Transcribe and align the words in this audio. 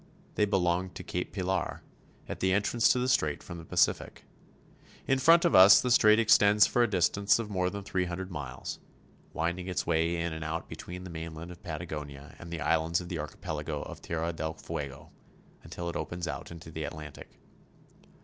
They 0.33 0.45
belong 0.45 0.89
to 0.95 1.03
Cape 1.03 1.31
Pilar, 1.31 1.83
at 2.27 2.39
the 2.39 2.53
entrance 2.53 2.89
to 2.89 2.97
the 2.97 3.07
strait 3.07 3.43
from 3.43 3.59
the 3.59 3.63
Pacific. 3.63 4.23
In 5.05 5.19
front 5.19 5.45
of 5.45 5.53
us 5.53 5.79
the 5.79 5.91
strait 5.91 6.17
extends 6.17 6.65
for 6.65 6.81
a 6.81 6.89
distance 6.89 7.37
of 7.37 7.51
more 7.51 7.69
than 7.69 7.83
three 7.83 8.05
hundred 8.05 8.31
miles, 8.31 8.79
winding 9.31 9.67
its 9.67 9.85
way 9.85 10.15
in 10.15 10.33
and 10.33 10.43
out 10.43 10.67
between 10.67 11.03
the 11.03 11.11
mainland 11.11 11.51
of 11.51 11.61
Patagonia 11.61 12.35
and 12.39 12.49
the 12.49 12.61
islands 12.61 12.99
of 12.99 13.09
the 13.09 13.19
archipelago 13.19 13.83
of 13.83 14.01
Tierra 14.01 14.33
del 14.33 14.55
Fuego, 14.55 15.11
until 15.61 15.87
it 15.87 15.95
opens 15.95 16.27
out 16.27 16.49
into 16.49 16.71
the 16.71 16.83
Atlantic. 16.83 17.39